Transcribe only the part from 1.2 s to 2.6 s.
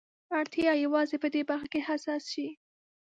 په دې برخه کې حساس شي.